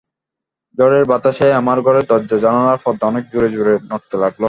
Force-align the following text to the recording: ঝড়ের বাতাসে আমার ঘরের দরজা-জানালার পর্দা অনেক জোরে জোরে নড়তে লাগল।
ঝড়ের 0.77 1.05
বাতাসে 1.05 1.47
আমার 1.53 1.77
ঘরের 1.81 2.05
দরজা-জানালার 2.07 2.79
পর্দা 2.83 3.05
অনেক 3.07 3.23
জোরে 3.31 3.49
জোরে 3.51 3.73
নড়তে 3.89 4.15
লাগল। 4.17 4.39